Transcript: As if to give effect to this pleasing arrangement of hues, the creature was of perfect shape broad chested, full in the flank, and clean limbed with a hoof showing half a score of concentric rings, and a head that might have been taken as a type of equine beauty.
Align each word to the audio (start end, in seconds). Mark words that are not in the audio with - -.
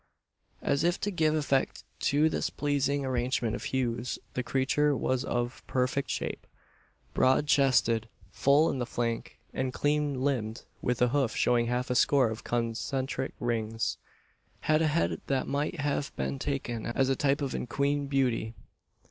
As 0.63 0.83
if 0.83 0.99
to 1.01 1.11
give 1.11 1.35
effect 1.35 1.83
to 2.09 2.27
this 2.27 2.49
pleasing 2.49 3.05
arrangement 3.05 3.53
of 3.53 3.65
hues, 3.65 4.17
the 4.33 4.41
creature 4.41 4.97
was 4.97 5.23
of 5.23 5.61
perfect 5.67 6.09
shape 6.09 6.47
broad 7.13 7.45
chested, 7.45 8.09
full 8.31 8.71
in 8.71 8.79
the 8.79 8.87
flank, 8.87 9.37
and 9.53 9.71
clean 9.71 10.23
limbed 10.23 10.63
with 10.81 11.03
a 11.03 11.09
hoof 11.09 11.35
showing 11.35 11.67
half 11.67 11.91
a 11.91 11.95
score 11.95 12.31
of 12.31 12.43
concentric 12.43 13.35
rings, 13.39 13.97
and 14.67 14.81
a 14.81 14.87
head 14.87 15.21
that 15.27 15.47
might 15.47 15.79
have 15.81 16.11
been 16.15 16.39
taken 16.39 16.87
as 16.87 17.07
a 17.07 17.15
type 17.15 17.43
of 17.43 17.53
equine 17.53 18.07
beauty. 18.07 18.55